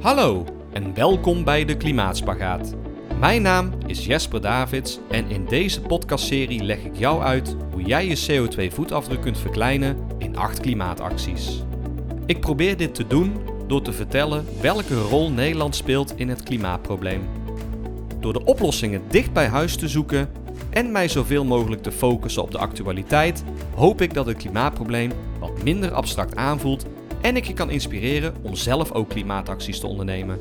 [0.00, 2.74] Hallo en welkom bij de Klimaatspagaat.
[3.20, 8.06] Mijn naam is Jesper Davids en in deze podcastserie leg ik jou uit hoe jij
[8.06, 11.62] je CO2-voetafdruk kunt verkleinen in 8 klimaatacties.
[12.26, 13.32] Ik probeer dit te doen
[13.66, 17.22] door te vertellen welke rol Nederland speelt in het klimaatprobleem.
[18.20, 20.28] Door de oplossingen dicht bij huis te zoeken
[20.70, 23.44] en mij zoveel mogelijk te focussen op de actualiteit,
[23.74, 25.10] hoop ik dat het klimaatprobleem
[25.40, 26.86] wat minder abstract aanvoelt
[27.20, 30.40] en ik je kan inspireren om zelf ook klimaatacties te ondernemen.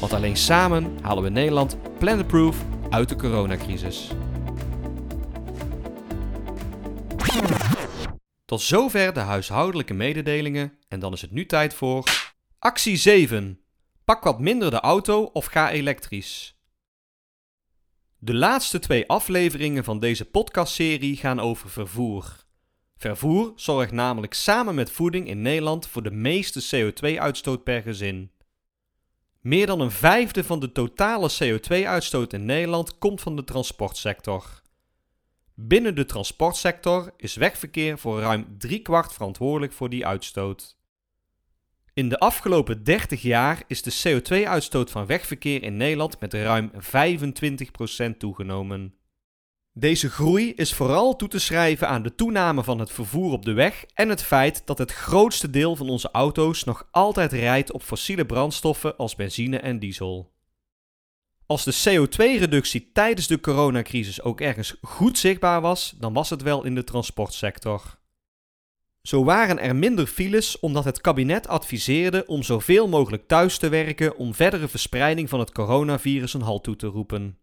[0.00, 4.10] Want alleen samen halen we Nederland planetproof uit de coronacrisis.
[8.44, 12.04] Tot zover de huishoudelijke mededelingen en dan is het nu tijd voor
[12.58, 13.60] actie 7.
[14.04, 16.56] Pak wat minder de auto of ga elektrisch.
[18.18, 22.46] De laatste twee afleveringen van deze podcastserie gaan over vervoer.
[22.98, 28.30] Vervoer zorgt namelijk samen met voeding in Nederland voor de meeste CO2-uitstoot per gezin.
[29.40, 34.62] Meer dan een vijfde van de totale CO2-uitstoot in Nederland komt van de transportsector.
[35.54, 40.76] Binnen de transportsector is wegverkeer voor ruim driekwart verantwoordelijk voor die uitstoot.
[41.94, 46.70] In de afgelopen 30 jaar is de CO2-uitstoot van wegverkeer in Nederland met ruim
[48.12, 48.97] 25% toegenomen.
[49.78, 53.52] Deze groei is vooral toe te schrijven aan de toename van het vervoer op de
[53.52, 57.82] weg en het feit dat het grootste deel van onze auto's nog altijd rijdt op
[57.82, 60.32] fossiele brandstoffen als benzine en diesel.
[61.46, 66.64] Als de CO2-reductie tijdens de coronacrisis ook ergens goed zichtbaar was, dan was het wel
[66.64, 67.98] in de transportsector.
[69.02, 74.16] Zo waren er minder files omdat het kabinet adviseerde om zoveel mogelijk thuis te werken
[74.16, 77.38] om verdere verspreiding van het coronavirus een halt toe te roepen.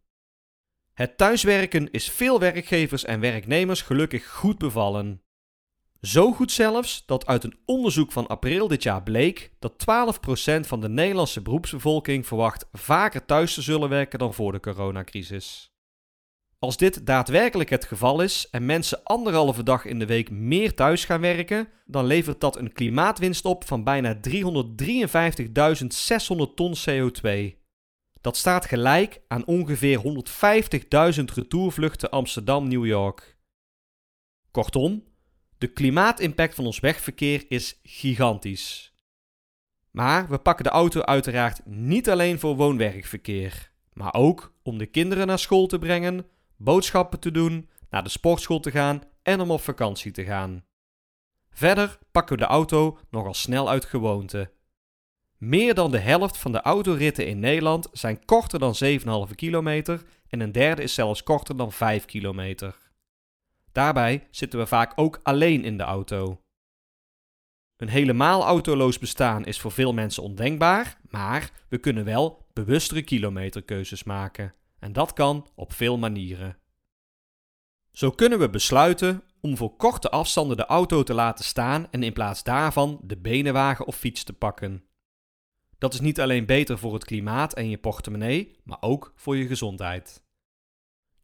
[0.95, 5.21] Het thuiswerken is veel werkgevers en werknemers gelukkig goed bevallen.
[6.01, 10.81] Zo goed zelfs dat uit een onderzoek van april dit jaar bleek dat 12% van
[10.81, 15.73] de Nederlandse beroepsbevolking verwacht vaker thuis te zullen werken dan voor de coronacrisis.
[16.59, 21.05] Als dit daadwerkelijk het geval is en mensen anderhalve dag in de week meer thuis
[21.05, 24.29] gaan werken, dan levert dat een klimaatwinst op van bijna 353.600
[26.55, 27.63] ton CO2.
[28.25, 30.01] Dat staat gelijk aan ongeveer
[31.17, 33.37] 150.000 retourvluchten Amsterdam-New York.
[34.51, 35.03] Kortom,
[35.57, 38.93] de klimaatimpact van ons wegverkeer is gigantisch.
[39.91, 45.27] Maar we pakken de auto uiteraard niet alleen voor woon-werkverkeer, maar ook om de kinderen
[45.27, 46.25] naar school te brengen,
[46.55, 50.65] boodschappen te doen, naar de sportschool te gaan en om op vakantie te gaan.
[51.49, 54.54] Verder pakken we de auto nogal snel uit gewoonte.
[55.45, 58.75] Meer dan de helft van de autoritten in Nederland zijn korter dan
[59.29, 62.75] 7,5 kilometer en een derde is zelfs korter dan 5 kilometer.
[63.71, 66.41] Daarbij zitten we vaak ook alleen in de auto.
[67.77, 74.03] Een helemaal autoloos bestaan is voor veel mensen ondenkbaar, maar we kunnen wel bewustere kilometerkeuzes
[74.03, 74.53] maken.
[74.79, 76.57] En dat kan op veel manieren.
[77.91, 82.13] Zo kunnen we besluiten om voor korte afstanden de auto te laten staan en in
[82.13, 84.83] plaats daarvan de benenwagen of fiets te pakken.
[85.85, 89.47] Dat is niet alleen beter voor het klimaat en je portemonnee, maar ook voor je
[89.47, 90.23] gezondheid.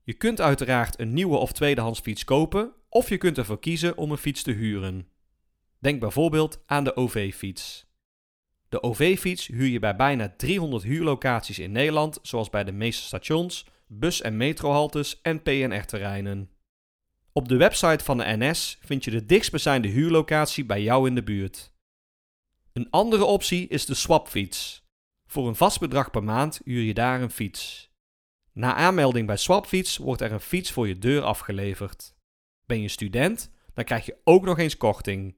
[0.03, 4.11] Je kunt uiteraard een nieuwe of tweedehands fiets kopen, of je kunt ervoor kiezen om
[4.11, 5.07] een fiets te huren.
[5.79, 7.85] Denk bijvoorbeeld aan de OV-fiets.
[8.69, 13.65] De OV-fiets huur je bij bijna 300 huurlocaties in Nederland, zoals bij de meeste stations,
[13.87, 16.49] bus- en metrohaltes en PNR-terreinen.
[17.31, 21.23] Op de website van de NS vind je de dichtstbijzijnde huurlocatie bij jou in de
[21.23, 21.70] buurt.
[22.73, 24.85] Een andere optie is de swapfiets.
[25.25, 27.91] Voor een vast bedrag per maand huur je daar een fiets.
[28.53, 32.15] Na aanmelding bij Swapfiets wordt er een fiets voor je deur afgeleverd.
[32.65, 35.37] Ben je student, dan krijg je ook nog eens korting.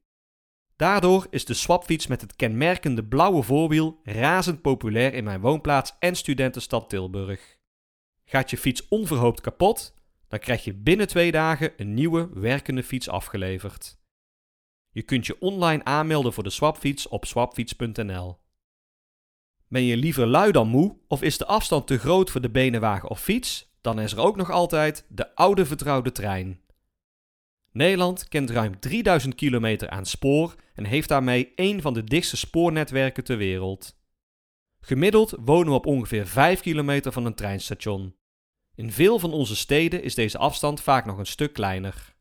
[0.75, 6.15] Daardoor is de swapfiets met het kenmerkende blauwe voorwiel razend populair in mijn woonplaats en
[6.15, 7.57] studentenstad Tilburg.
[8.25, 9.93] Gaat je fiets onverhoopt kapot,
[10.27, 14.01] dan krijg je binnen twee dagen een nieuwe werkende fiets afgeleverd.
[14.93, 18.37] Je kunt je online aanmelden voor de swapfiets op swapfiets.nl.
[19.67, 23.09] Ben je liever lui dan moe of is de afstand te groot voor de benenwagen
[23.09, 23.71] of fiets?
[23.81, 26.61] Dan is er ook nog altijd de oude vertrouwde trein.
[27.71, 33.23] Nederland kent ruim 3000 kilometer aan spoor en heeft daarmee een van de dichtste spoornetwerken
[33.23, 33.97] ter wereld.
[34.79, 38.15] Gemiddeld wonen we op ongeveer 5 kilometer van een treinstation.
[38.75, 42.12] In veel van onze steden is deze afstand vaak nog een stuk kleiner.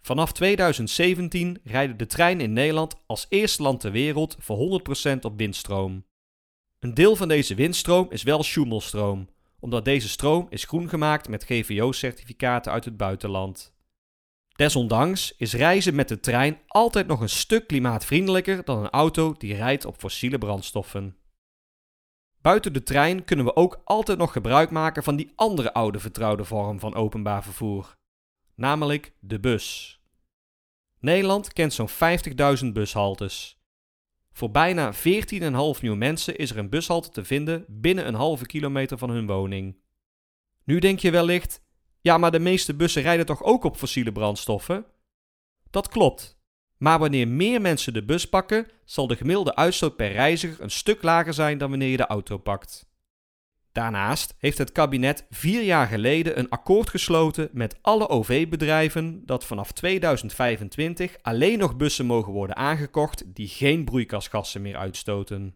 [0.00, 4.80] Vanaf 2017 rijden de treinen in Nederland als eerste land ter wereld voor
[5.16, 6.04] 100% op windstroom.
[6.78, 9.28] Een deel van deze windstroom is wel Schumelstroom,
[9.60, 13.76] omdat deze stroom is groen gemaakt met GVO-certificaten uit het buitenland.
[14.58, 19.54] Desondanks is reizen met de trein altijd nog een stuk klimaatvriendelijker dan een auto die
[19.54, 21.16] rijdt op fossiele brandstoffen.
[22.40, 26.44] Buiten de trein kunnen we ook altijd nog gebruik maken van die andere oude vertrouwde
[26.44, 27.97] vorm van openbaar vervoer,
[28.58, 30.00] namelijk de bus.
[31.00, 31.88] Nederland kent zo'n
[32.64, 33.62] 50.000 bushaltes.
[34.32, 35.00] Voor bijna 14,5
[35.40, 39.76] miljoen mensen is er een bushalte te vinden binnen een halve kilometer van hun woning.
[40.64, 41.62] Nu denk je wellicht,
[42.00, 44.86] ja, maar de meeste bussen rijden toch ook op fossiele brandstoffen?
[45.70, 46.40] Dat klopt.
[46.76, 51.02] Maar wanneer meer mensen de bus pakken, zal de gemiddelde uitstoot per reiziger een stuk
[51.02, 52.87] lager zijn dan wanneer je de auto pakt.
[53.72, 59.72] Daarnaast heeft het kabinet vier jaar geleden een akkoord gesloten met alle OV-bedrijven dat vanaf
[59.72, 65.54] 2025 alleen nog bussen mogen worden aangekocht die geen broeikasgassen meer uitstoten.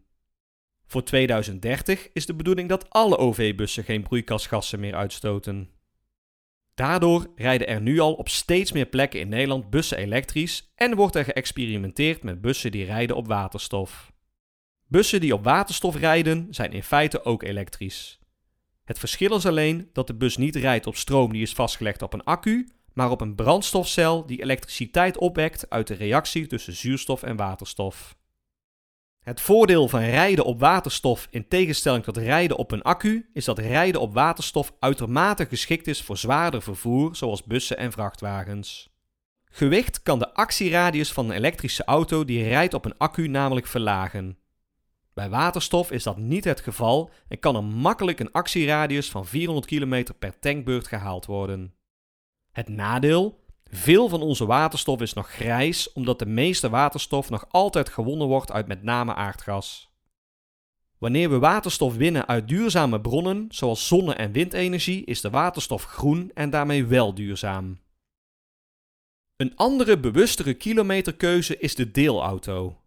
[0.87, 5.71] Voor 2030 is de bedoeling dat alle OV-bussen geen broeikasgassen meer uitstoten.
[6.75, 11.15] Daardoor rijden er nu al op steeds meer plekken in Nederland bussen elektrisch en wordt
[11.15, 14.12] er geëxperimenteerd met bussen die rijden op waterstof.
[14.93, 18.19] Bussen die op waterstof rijden zijn in feite ook elektrisch.
[18.85, 22.13] Het verschil is alleen dat de bus niet rijdt op stroom die is vastgelegd op
[22.13, 27.37] een accu, maar op een brandstofcel die elektriciteit opwekt uit de reactie tussen zuurstof en
[27.37, 28.17] waterstof.
[29.21, 33.59] Het voordeel van rijden op waterstof in tegenstelling tot rijden op een accu is dat
[33.59, 38.91] rijden op waterstof uitermate geschikt is voor zwaarder vervoer zoals bussen en vrachtwagens.
[39.45, 44.37] Gewicht kan de actieradius van een elektrische auto die rijdt op een accu namelijk verlagen.
[45.15, 49.67] Bij waterstof is dat niet het geval en kan er makkelijk een actieradius van 400
[49.67, 51.75] km per tankbeurt gehaald worden.
[52.53, 57.89] Het nadeel veel van onze waterstof is nog grijs, omdat de meeste waterstof nog altijd
[57.89, 59.91] gewonnen wordt uit met name aardgas.
[60.99, 66.31] Wanneer we waterstof winnen uit duurzame bronnen, zoals zonne- en windenergie, is de waterstof groen
[66.35, 67.81] en daarmee wel duurzaam.
[69.37, 72.82] Een andere bewustere kilometerkeuze is de deelauto.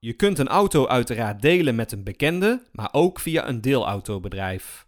[0.00, 4.86] Je kunt een auto uiteraard delen met een bekende, maar ook via een deelautobedrijf.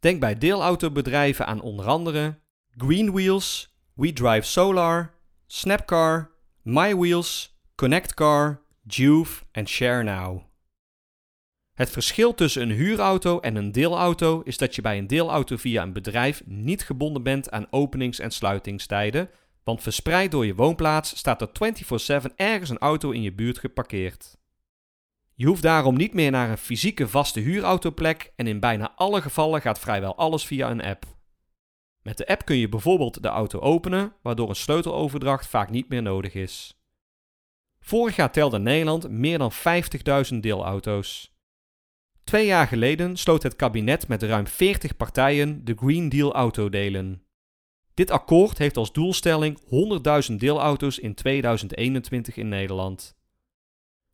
[0.00, 2.38] Denk bij deelautobedrijven aan onder andere
[2.76, 5.14] Greenwheels, we Drive Solar,
[5.46, 6.30] Snapcar,
[6.62, 10.42] MyWheels, ConnectCar, Juve en ShareNow.
[11.74, 15.82] Het verschil tussen een huurauto en een deelauto is dat je bij een deelauto via
[15.82, 19.30] een bedrijf niet gebonden bent aan openings- en sluitingstijden,
[19.66, 24.38] want verspreid door je woonplaats staat er 24/7 ergens een auto in je buurt geparkeerd.
[25.34, 29.60] Je hoeft daarom niet meer naar een fysieke vaste huurautoplek en in bijna alle gevallen
[29.60, 31.04] gaat vrijwel alles via een app.
[32.02, 36.02] Met de app kun je bijvoorbeeld de auto openen, waardoor een sleuteloverdracht vaak niet meer
[36.02, 36.80] nodig is.
[37.80, 41.34] Vorig jaar telde Nederland meer dan 50.000 deelauto's.
[42.24, 47.25] Twee jaar geleden sloot het kabinet met ruim 40 partijen de Green Deal autodelen.
[47.96, 49.60] Dit akkoord heeft als doelstelling
[50.30, 53.16] 100.000 deelauto's in 2021 in Nederland.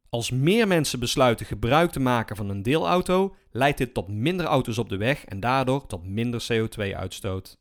[0.08, 4.79] Als meer mensen besluiten gebruik te maken van een deelauto, leidt dit tot minder auto's
[4.79, 7.58] op de weg en daardoor tot minder CO2-uitstoot.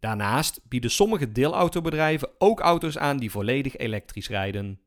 [0.00, 4.80] Daarnaast bieden sommige deelautobedrijven ook auto's aan die volledig elektrisch rijden.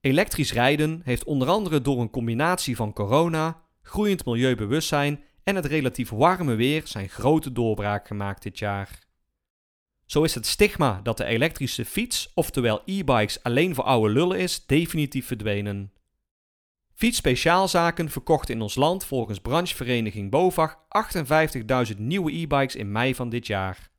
[0.00, 6.10] Elektrisch rijden heeft onder andere door een combinatie van corona, groeiend milieubewustzijn en het relatief
[6.10, 9.03] warme weer zijn grote doorbraak gemaakt dit jaar.
[10.06, 14.66] Zo is het stigma dat de elektrische fiets, oftewel e-bikes, alleen voor oude lullen is,
[14.66, 15.92] definitief verdwenen.
[16.94, 20.78] Fietsspeciaalzaken verkochten in ons land volgens branchevereniging BOVAG
[21.92, 23.90] 58.000 nieuwe e-bikes in mei van dit jaar.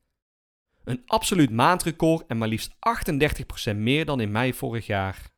[0.84, 2.74] Een absoluut maandrecord en maar liefst
[3.72, 5.34] 38% meer dan in mei vorig jaar.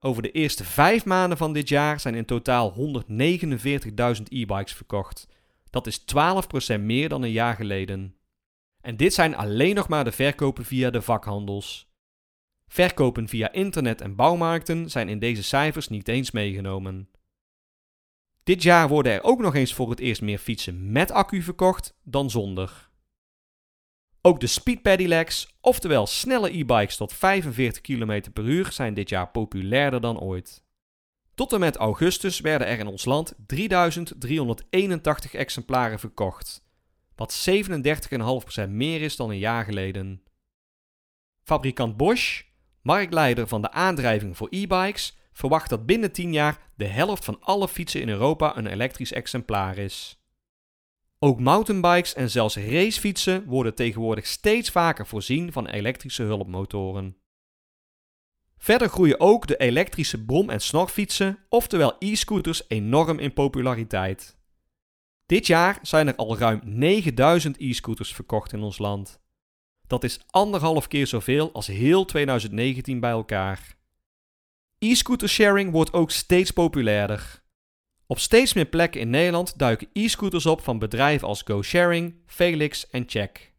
[0.00, 2.74] Over de eerste vijf maanden van dit jaar zijn in totaal
[3.08, 5.28] 149.000 e-bikes verkocht.
[5.70, 6.00] Dat is
[6.76, 8.16] 12% meer dan een jaar geleden.
[8.84, 11.92] En dit zijn alleen nog maar de verkopen via de vakhandels.
[12.66, 17.08] Verkopen via internet en bouwmarkten zijn in deze cijfers niet eens meegenomen.
[18.42, 21.96] Dit jaar worden er ook nog eens voor het eerst meer fietsen met accu verkocht
[22.02, 22.90] dan zonder.
[24.20, 29.28] Ook de Speed Pedelecs, oftewel snelle e-bikes tot 45 km per uur, zijn dit jaar
[29.28, 30.64] populairder dan ooit.
[31.34, 36.63] Tot en met augustus werden er in ons land 3381 exemplaren verkocht,
[37.16, 37.46] wat
[38.64, 40.22] 37,5% meer is dan een jaar geleden.
[41.42, 42.42] Fabrikant Bosch
[42.84, 47.68] marktleider van de aandrijving voor e-bikes, verwacht dat binnen 10 jaar de helft van alle
[47.68, 50.22] fietsen in Europa een elektrisch exemplaar is.
[51.18, 57.16] Ook mountainbikes en zelfs racefietsen worden tegenwoordig steeds vaker voorzien van elektrische hulpmotoren.
[58.56, 64.36] Verder groeien ook de elektrische brom- en snorfietsen, oftewel e-scooters, enorm in populariteit.
[65.26, 69.20] Dit jaar zijn er al ruim 9000 e-scooters verkocht in ons land.
[69.86, 73.76] Dat is anderhalf keer zoveel als heel 2019 bij elkaar.
[74.78, 77.42] E-scooter sharing wordt ook steeds populairder.
[78.06, 83.04] Op steeds meer plekken in Nederland duiken e-scooters op van bedrijven als GoSharing, Felix en
[83.06, 83.52] Check.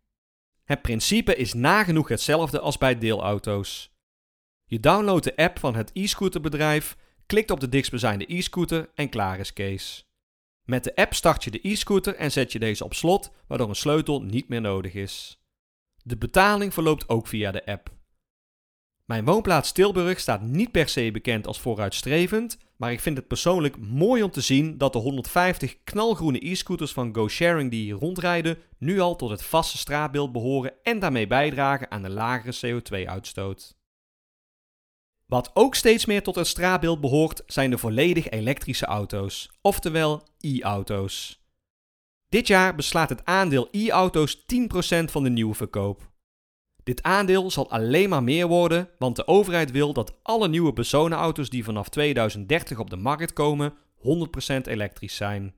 [0.63, 3.93] Het principe is nagenoeg hetzelfde als bij deelauto's.
[4.65, 9.53] Je downloadt de app van het e-scooterbedrijf, klikt op de dichtstbijzijnde e-scooter en klaar is
[9.53, 10.05] Kees.
[10.65, 13.75] Met de app start je de e-scooter en zet je deze op slot, waardoor een
[13.75, 15.39] sleutel niet meer nodig is.
[16.03, 17.93] De betaling verloopt ook via de app.
[19.05, 23.77] Mijn woonplaats Tilburg staat niet per se bekend als vooruitstrevend, maar ik vind het persoonlijk
[23.77, 28.99] mooi om te zien dat de 150 knalgroene e-scooters van GoSharing die hier rondrijden nu
[28.99, 33.77] al tot het vaste straatbeeld behoren en daarmee bijdragen aan de lagere CO2-uitstoot.
[35.25, 41.43] Wat ook steeds meer tot het straatbeeld behoort zijn de volledig elektrische auto's, oftewel e-auto's.
[42.29, 44.45] Dit jaar beslaat het aandeel e-auto's 10%
[45.05, 46.11] van de nieuwe verkoop.
[46.83, 51.49] Dit aandeel zal alleen maar meer worden, want de overheid wil dat alle nieuwe personenauto's
[51.49, 55.55] die vanaf 2030 op de markt komen 100% elektrisch zijn.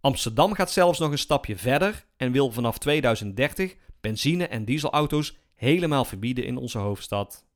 [0.00, 6.04] Amsterdam gaat zelfs nog een stapje verder en wil vanaf 2030 benzine- en dieselauto's helemaal
[6.04, 7.47] verbieden in onze hoofdstad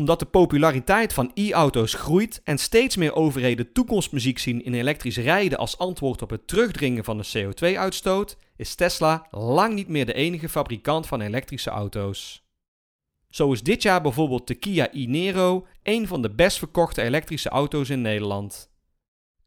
[0.00, 5.58] omdat de populariteit van e-auto's groeit en steeds meer overheden toekomstmuziek zien in elektrisch rijden
[5.58, 10.48] als antwoord op het terugdringen van de CO2-uitstoot, is Tesla lang niet meer de enige
[10.48, 12.48] fabrikant van elektrische auto's.
[13.30, 17.88] Zo is dit jaar bijvoorbeeld de Kia e-Niro een van de best verkochte elektrische auto's
[17.88, 18.70] in Nederland.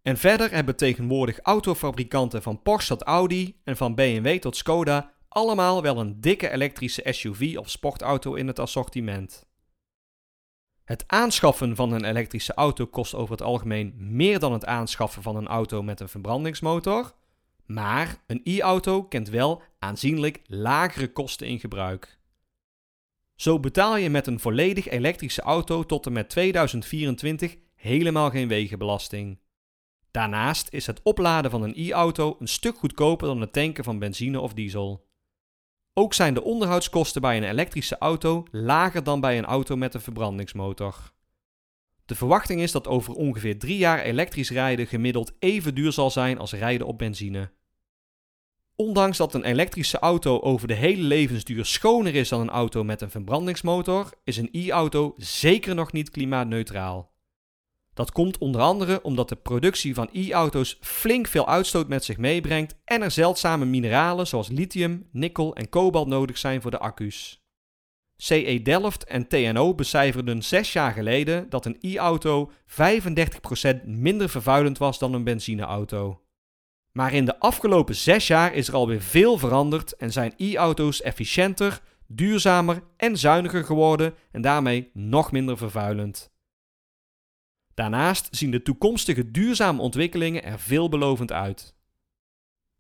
[0.02, 5.82] En verder hebben tegenwoordig autofabrikanten van Porsche tot Audi en van BMW tot Skoda allemaal
[5.82, 9.52] wel een dikke elektrische SUV of sportauto in het assortiment.
[10.84, 15.36] Het aanschaffen van een elektrische auto kost over het algemeen meer dan het aanschaffen van
[15.36, 17.14] een auto met een verbrandingsmotor.
[17.66, 22.20] Maar een e-auto kent wel aanzienlijk lagere kosten in gebruik.
[23.36, 29.40] Zo betaal je met een volledig elektrische auto tot en met 2024 helemaal geen wegenbelasting.
[30.12, 34.40] Daarnaast is het opladen van een e-auto een stuk goedkoper dan het tanken van benzine
[34.40, 35.06] of diesel.
[35.96, 40.02] Ook zijn de onderhoudskosten bij een elektrische auto lager dan bij een auto met een
[40.02, 41.12] verbrandingsmotor.
[42.06, 46.38] De verwachting is dat over ongeveer drie jaar elektrisch rijden gemiddeld even duur zal zijn
[46.38, 47.52] als rijden op benzine.
[48.76, 53.02] Ondanks dat een elektrische auto over de hele levensduur schoner is dan een auto met
[53.02, 57.13] een verbrandingsmotor, is een e-auto zeker nog niet klimaatneutraal.
[57.94, 62.76] Dat komt onder andere omdat de productie van e-auto's flink veel uitstoot met zich meebrengt
[62.86, 67.42] en er zeldzame mineralen zoals lithium, nikkel en kobalt nodig zijn voor de accu's.
[68.18, 75.00] CE Delft en TNO becijferden zes jaar geleden dat een e-auto 35% minder vervuilend was
[75.00, 76.22] dan een benzineauto.
[76.92, 81.82] Maar in de afgelopen zes jaar is er alweer veel veranderd en zijn e-auto's efficiënter,
[82.08, 86.33] duurzamer en zuiniger geworden en daarmee nog minder vervuilend.
[87.74, 91.76] Daarnaast zien de toekomstige duurzame ontwikkelingen er veelbelovend uit.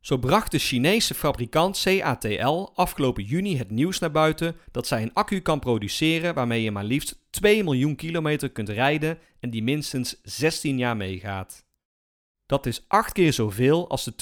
[0.03, 5.13] Zo bracht de Chinese fabrikant CATL afgelopen juni het nieuws naar buiten dat zij een
[5.13, 10.19] accu kan produceren waarmee je maar liefst 2 miljoen kilometer kunt rijden en die minstens
[10.23, 11.65] 16 jaar meegaat.
[12.45, 14.13] Dat is 8 keer zoveel als de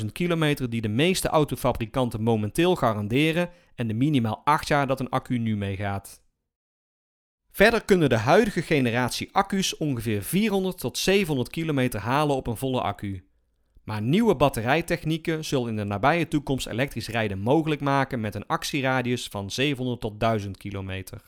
[0.00, 5.10] 250.000 kilometer die de meeste autofabrikanten momenteel garanderen en de minimaal 8 jaar dat een
[5.10, 6.22] accu nu meegaat.
[7.58, 12.80] Verder kunnen de huidige generatie accu's ongeveer 400 tot 700 kilometer halen op een volle
[12.80, 13.24] accu.
[13.84, 19.28] Maar nieuwe batterijtechnieken zullen in de nabije toekomst elektrisch rijden mogelijk maken met een actieradius
[19.28, 21.22] van 700 tot 1000 kilometer.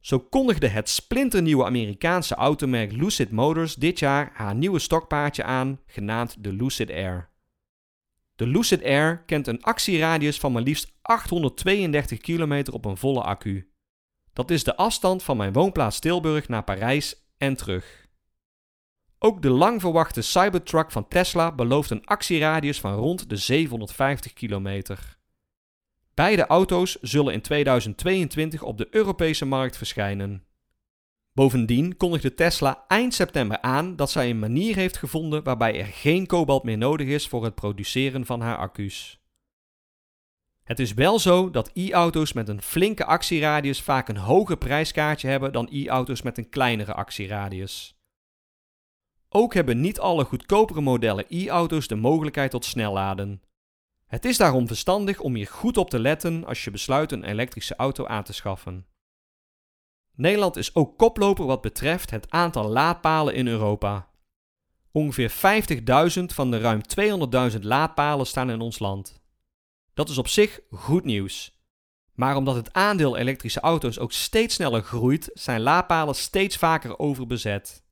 [0.00, 6.44] Zo kondigde het splinternieuwe Amerikaanse automerk Lucid Motors dit jaar haar nieuwe stokpaardje aan, genaamd
[6.44, 7.28] de Lucid Air.
[8.34, 13.66] De Lucid Air kent een actieradius van maar liefst 832 kilometer op een volle accu.
[14.36, 18.06] Dat is de afstand van mijn woonplaats Tilburg naar Parijs en terug.
[19.18, 25.16] Ook de lang verwachte Cybertruck van Tesla belooft een actieradius van rond de 750 kilometer.
[26.14, 30.44] Beide auto's zullen in 2022 op de Europese markt verschijnen.
[31.32, 36.26] Bovendien kondigde Tesla eind september aan dat zij een manier heeft gevonden waarbij er geen
[36.26, 39.20] kobalt meer nodig is voor het produceren van haar accu's.
[40.66, 45.52] Het is wel zo dat e-auto's met een flinke actieradius vaak een hoger prijskaartje hebben
[45.52, 47.96] dan e-auto's met een kleinere actieradius.
[49.28, 53.42] Ook hebben niet alle goedkopere modellen e-auto's de mogelijkheid tot snelladen.
[54.06, 57.76] Het is daarom verstandig om hier goed op te letten als je besluit een elektrische
[57.76, 58.86] auto aan te schaffen.
[60.14, 64.10] Nederland is ook koploper wat betreft het aantal laadpalen in Europa.
[64.90, 65.30] Ongeveer
[66.18, 66.80] 50.000 van de ruim
[67.52, 69.15] 200.000 laadpalen staan in ons land.
[69.96, 71.60] Dat is op zich goed nieuws.
[72.14, 77.84] Maar omdat het aandeel elektrische auto's ook steeds sneller groeit, zijn laadpalen steeds vaker overbezet.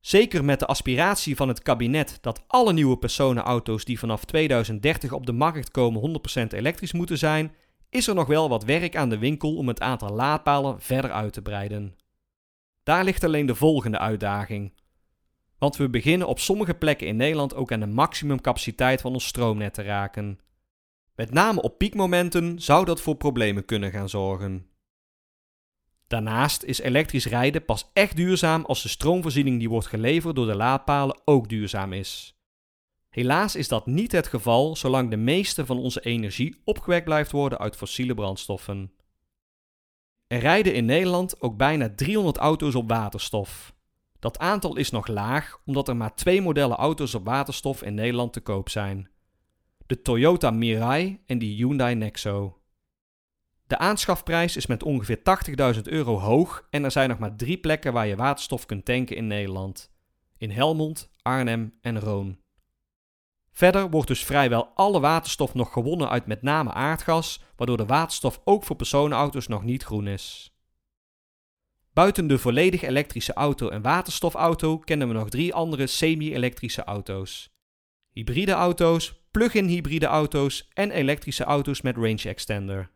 [0.00, 5.26] Zeker met de aspiratie van het kabinet dat alle nieuwe personenauto's die vanaf 2030 op
[5.26, 7.54] de markt komen 100% elektrisch moeten zijn,
[7.90, 11.32] is er nog wel wat werk aan de winkel om het aantal laadpalen verder uit
[11.32, 11.96] te breiden.
[12.82, 14.72] Daar ligt alleen de volgende uitdaging.
[15.58, 19.74] Want we beginnen op sommige plekken in Nederland ook aan de maximumcapaciteit van ons stroomnet
[19.74, 20.40] te raken.
[21.18, 24.66] Met name op piekmomenten zou dat voor problemen kunnen gaan zorgen.
[26.06, 30.56] Daarnaast is elektrisch rijden pas echt duurzaam als de stroomvoorziening die wordt geleverd door de
[30.56, 32.38] laadpalen ook duurzaam is.
[33.08, 37.58] Helaas is dat niet het geval zolang de meeste van onze energie opgewekt blijft worden
[37.58, 38.92] uit fossiele brandstoffen.
[40.26, 43.74] Er rijden in Nederland ook bijna 300 auto's op waterstof.
[44.18, 48.32] Dat aantal is nog laag omdat er maar twee modellen auto's op waterstof in Nederland
[48.32, 49.10] te koop zijn:
[49.88, 52.60] de Toyota Mirai en de Hyundai Nexo.
[53.66, 55.18] De aanschafprijs is met ongeveer
[55.74, 59.16] 80.000 euro hoog en er zijn nog maar drie plekken waar je waterstof kunt tanken
[59.16, 59.90] in Nederland:
[60.36, 62.38] in Helmond, Arnhem en Roon.
[63.52, 68.40] Verder wordt dus vrijwel alle waterstof nog gewonnen uit met name aardgas, waardoor de waterstof
[68.44, 70.56] ook voor personenauto's nog niet groen is.
[71.92, 77.56] Buiten de volledig elektrische auto en waterstofauto kennen we nog drie andere semi-elektrische auto's.
[78.12, 82.90] Hybride auto's, plug-in hybride auto's en elektrische auto's met range extender.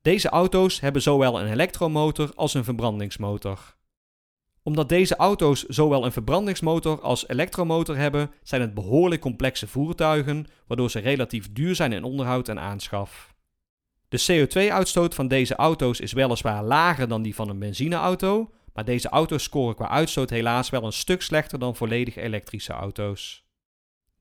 [0.00, 3.76] Deze auto's hebben zowel een elektromotor als een verbrandingsmotor.
[4.62, 10.90] Omdat deze auto's zowel een verbrandingsmotor als elektromotor hebben, zijn het behoorlijk complexe voertuigen, waardoor
[10.90, 13.34] ze relatief duur zijn in onderhoud en aanschaf.
[14.08, 19.08] De CO2-uitstoot van deze auto's is weliswaar lager dan die van een benzineauto, maar deze
[19.08, 23.42] auto's scoren qua uitstoot helaas wel een stuk slechter dan volledig elektrische auto's.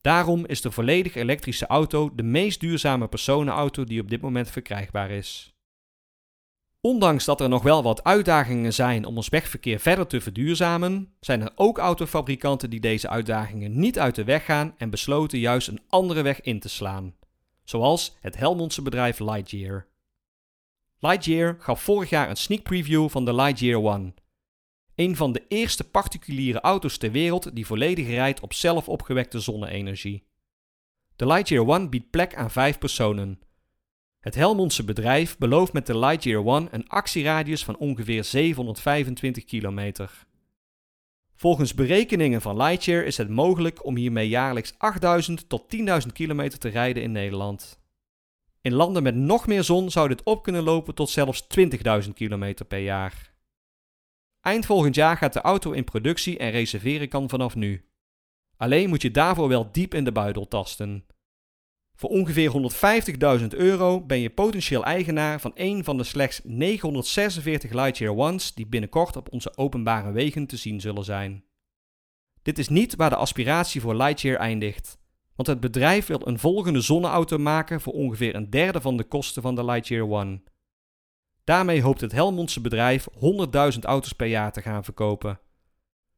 [0.01, 5.09] Daarom is de volledig elektrische auto de meest duurzame personenauto die op dit moment verkrijgbaar
[5.09, 5.55] is.
[6.81, 11.41] Ondanks dat er nog wel wat uitdagingen zijn om ons wegverkeer verder te verduurzamen, zijn
[11.41, 15.81] er ook autofabrikanten die deze uitdagingen niet uit de weg gaan en besloten juist een
[15.89, 17.15] andere weg in te slaan.
[17.63, 19.87] Zoals het Helmondse bedrijf Lightyear.
[20.99, 24.13] Lightyear gaf vorig jaar een sneak preview van de Lightyear One.
[24.95, 30.23] Een van de eerste particuliere auto's ter wereld die volledig rijdt op zelf opgewekte zonne-energie.
[31.15, 33.39] De Lightyear One biedt plek aan vijf personen,
[34.21, 40.25] het Helmondse bedrijf belooft met de Lightyear One een actieradius van ongeveer 725 kilometer.
[41.35, 45.75] Volgens berekeningen van Lightyear is het mogelijk om hiermee jaarlijks 8000 tot
[46.05, 47.79] 10.000 kilometer te rijden in Nederland.
[48.61, 51.47] In landen met nog meer zon zou dit op kunnen lopen tot zelfs
[52.03, 53.30] 20.000 kilometer per jaar.
[54.41, 57.85] Eind volgend jaar gaat de auto in productie en reserveren kan vanaf nu.
[58.57, 61.05] Alleen moet je daarvoor wel diep in de buidel tasten.
[61.95, 62.51] Voor ongeveer
[63.39, 68.67] 150.000 euro ben je potentieel eigenaar van een van de slechts 946 Lightyear Ones die
[68.67, 71.43] binnenkort op onze openbare wegen te zien zullen zijn.
[72.41, 74.99] Dit is niet waar de aspiratie voor Lightyear eindigt,
[75.35, 79.41] want het bedrijf wil een volgende zonneauto maken voor ongeveer een derde van de kosten
[79.41, 80.41] van de Lightyear One.
[81.51, 83.07] Daarmee hoopt het Helmondse bedrijf
[83.73, 85.39] 100.000 auto's per jaar te gaan verkopen.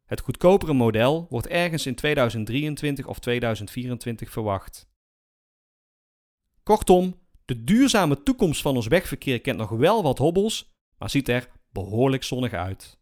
[0.06, 4.88] Het goedkopere model wordt ergens in 2023 of 2024 verwacht.
[6.64, 11.50] Kortom, de duurzame toekomst van ons wegverkeer kent nog wel wat hobbels, maar ziet er
[11.72, 12.98] behoorlijk zonnig uit.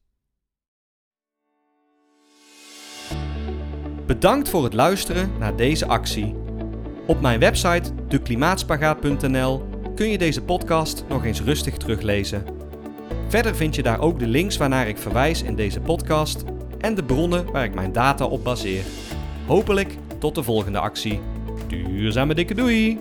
[4.05, 6.35] Bedankt voor het luisteren naar deze actie.
[7.07, 9.70] Op mijn website deklimaatspagaat.nl
[10.01, 12.45] kun je deze podcast nog eens rustig teruglezen.
[13.27, 16.43] Verder vind je daar ook de links waarnaar ik verwijs in deze podcast
[16.79, 18.83] en de bronnen waar ik mijn data op baseer.
[19.45, 21.19] Hopelijk tot de volgende actie.
[21.67, 22.99] Duurzame dikke doei!